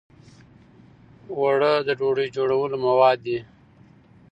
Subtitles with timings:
[1.33, 3.39] اوړه د ډوډۍ جوړولو مواد دي